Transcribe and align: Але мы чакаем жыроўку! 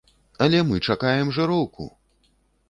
Але 0.45 0.61
мы 0.69 0.79
чакаем 0.93 1.29
жыроўку! 1.37 1.89